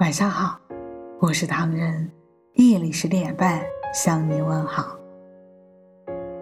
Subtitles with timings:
[0.00, 0.58] 晚上好，
[1.18, 2.10] 我是唐人，
[2.54, 3.60] 夜里十点半
[3.92, 4.96] 向你问好。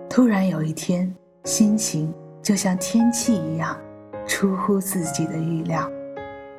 [0.09, 1.13] 突然有一天，
[1.43, 3.77] 心情就像天气一样，
[4.29, 5.91] 出乎自己的预料，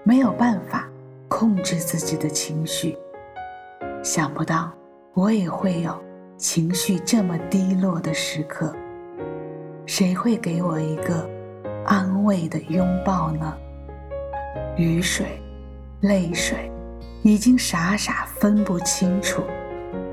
[0.04, 0.90] 没有办法
[1.30, 2.98] 控制自己的情绪。
[4.04, 4.70] 想不到
[5.14, 5.98] 我也会有
[6.36, 8.76] 情绪这么低落的时刻，
[9.86, 11.30] 谁会给我一个
[11.86, 13.58] 安慰的拥抱呢？
[14.76, 15.42] 雨水，
[16.02, 16.70] 泪水。
[17.22, 19.44] 已经傻傻分不清楚，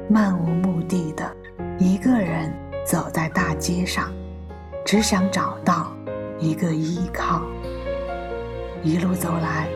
[0.09, 1.33] 漫无目的的
[1.79, 2.53] 一个人
[2.85, 4.13] 走在大街上，
[4.85, 5.93] 只想找到
[6.41, 7.43] 一个依靠。
[8.83, 9.69] 一路走来，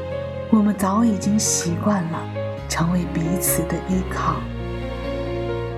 [0.51, 2.21] 我们早已经习惯了
[2.69, 4.35] 成为彼此的依靠。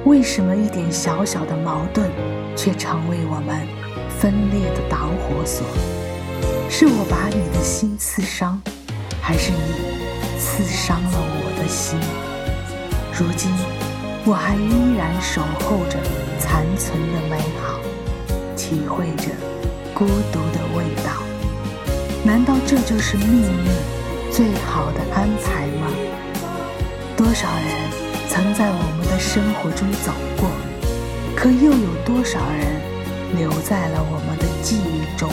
[0.06, 2.10] 为什么一点小小的矛盾，
[2.56, 3.66] 却成为我们
[4.18, 5.66] 分裂的导火索？
[6.70, 8.60] 是我把你的心刺伤，
[9.20, 10.01] 还是你
[10.42, 11.52] 刺伤了我？
[11.62, 11.96] 的心，
[13.12, 13.48] 如今
[14.24, 15.96] 我还依然守候着
[16.40, 17.78] 残存的美好，
[18.56, 19.30] 体会着
[19.94, 21.22] 孤独的味道。
[22.24, 23.70] 难道这就是命运
[24.32, 25.86] 最好的安排吗？
[27.16, 27.68] 多少人
[28.28, 30.50] 曾在我们的生活中走过，
[31.36, 32.80] 可又有多少人
[33.38, 35.30] 留在了我们的记忆中？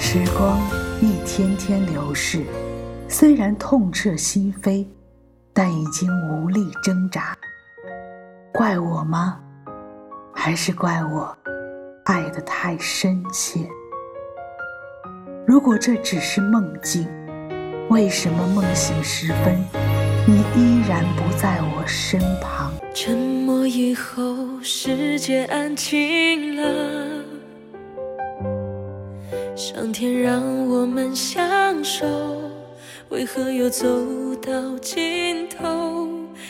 [0.00, 0.60] 时光
[1.00, 2.44] 一天天流逝。
[3.08, 4.86] 虽然痛彻心扉，
[5.52, 7.36] 但已经无力挣扎。
[8.52, 9.40] 怪我吗？
[10.32, 11.36] 还是怪我
[12.04, 13.60] 爱得太深切？
[15.46, 17.08] 如果这只是梦境，
[17.88, 19.56] 为什么梦醒时分，
[20.26, 22.72] 你依然不在我身旁？
[22.94, 27.24] 沉默以后，世界安静了。
[29.56, 32.06] 上天让我们相守。
[33.14, 33.86] 为何又走
[34.42, 36.08] 到尽头？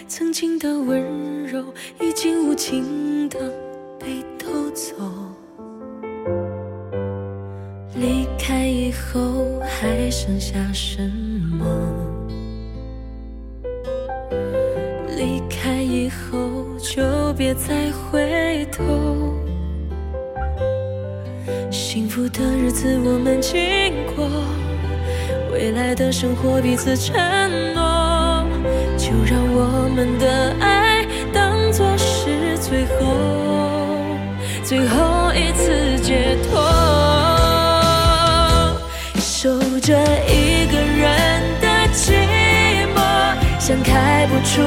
[0.08, 1.62] 曾经的温柔
[2.00, 3.38] 已经无情的
[3.98, 4.94] 被偷走。
[7.94, 11.02] 离开以后还剩下什
[11.52, 11.66] 么？
[15.18, 17.02] 离开以后就
[17.34, 18.82] 别再回头。
[21.70, 24.26] 幸福的日子我们经过。
[25.54, 27.14] 未来的生活彼此承
[27.74, 28.44] 诺，
[28.98, 33.06] 就让我们的爱当作是最后
[34.64, 36.60] 最后一次解脱。
[39.20, 39.48] 守
[39.78, 42.14] 着一个人的寂
[42.92, 42.98] 寞，
[43.60, 44.60] 像开不出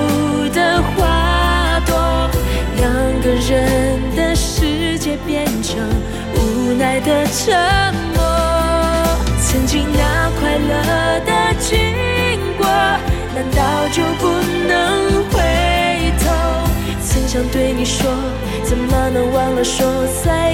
[0.56, 2.30] 的花朵，
[2.78, 2.90] 两
[3.22, 5.78] 个人的世界变成
[6.34, 8.24] 无奈的沉默。
[9.42, 9.82] 曾经
[17.88, 18.12] 说，
[18.66, 19.88] 怎么能忘了说
[20.22, 20.54] 再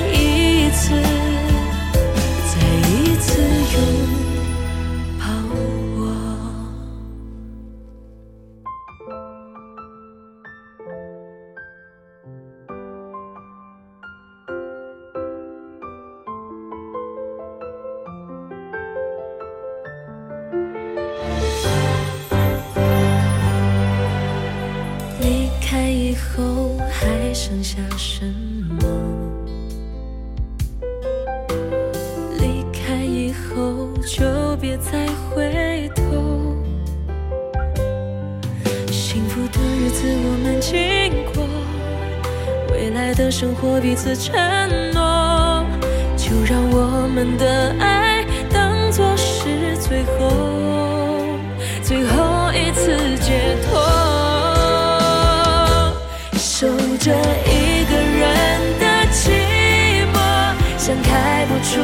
[33.34, 36.04] 以后就别再回头。
[38.92, 41.44] 幸福的日子我们经过，
[42.72, 44.36] 未来的生活彼此承
[44.94, 45.66] 诺，
[46.16, 50.30] 就让我们的爱当作是最后
[51.82, 53.82] 最后一次解脱。
[56.38, 56.68] 守
[57.00, 57.12] 着
[57.48, 59.32] 一个人的寂
[60.14, 60.16] 寞，
[60.78, 61.82] 想开不出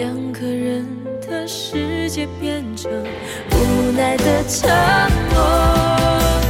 [0.00, 0.82] 两个人
[1.20, 4.70] 的世界变成无奈的沉
[5.28, 5.36] 默。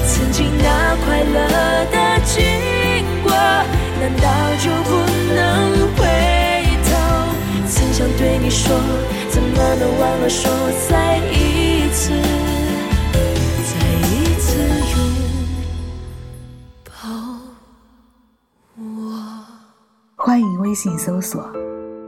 [0.06, 2.44] 曾经那快乐的经
[3.24, 4.24] 过，难道
[4.60, 4.90] 就不
[5.34, 5.36] 能
[5.96, 6.06] 回
[6.86, 6.90] 头？
[7.66, 8.48] 曾想对你。
[8.48, 8.70] 说，
[9.28, 10.48] 怎么能忘了说
[10.88, 12.12] 再一次，
[13.66, 13.74] 再
[14.06, 14.62] 一次
[14.92, 14.96] 拥
[16.84, 16.92] 抱
[18.76, 19.44] 我。
[20.14, 21.42] 欢迎微信搜索“